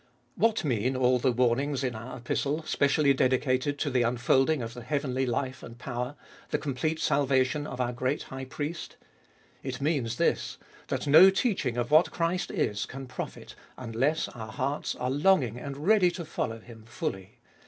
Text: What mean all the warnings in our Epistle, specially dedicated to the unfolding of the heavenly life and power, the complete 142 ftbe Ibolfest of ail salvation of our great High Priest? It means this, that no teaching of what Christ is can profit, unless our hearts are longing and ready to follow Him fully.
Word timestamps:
What 0.33 0.65
mean 0.65 0.95
all 0.95 1.19
the 1.19 1.31
warnings 1.31 1.83
in 1.83 1.93
our 1.93 2.17
Epistle, 2.17 2.63
specially 2.63 3.13
dedicated 3.13 3.77
to 3.77 3.91
the 3.91 4.01
unfolding 4.01 4.63
of 4.63 4.73
the 4.73 4.81
heavenly 4.81 5.27
life 5.27 5.61
and 5.61 5.77
power, 5.77 6.15
the 6.49 6.57
complete 6.57 6.99
142 6.99 7.05
ftbe 7.05 7.05
Ibolfest 7.05 7.11
of 7.11 7.21
ail 7.21 7.27
salvation 7.27 7.67
of 7.67 7.81
our 7.81 7.93
great 7.93 8.23
High 8.23 8.45
Priest? 8.45 8.97
It 9.61 9.79
means 9.79 10.15
this, 10.15 10.57
that 10.87 11.05
no 11.05 11.29
teaching 11.29 11.77
of 11.77 11.91
what 11.91 12.09
Christ 12.09 12.49
is 12.49 12.87
can 12.87 13.05
profit, 13.05 13.53
unless 13.77 14.27
our 14.29 14.51
hearts 14.51 14.95
are 14.95 15.11
longing 15.11 15.59
and 15.59 15.77
ready 15.77 16.09
to 16.09 16.25
follow 16.25 16.57
Him 16.61 16.83
fully. 16.87 17.37